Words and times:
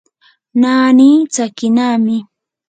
naani 0.59 1.09
tsakinami. 1.33 2.17